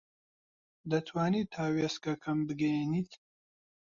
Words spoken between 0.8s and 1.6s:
دەتوانیت